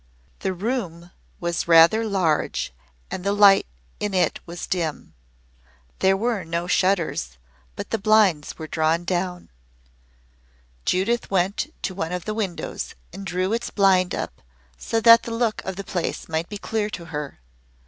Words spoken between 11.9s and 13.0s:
one of the windows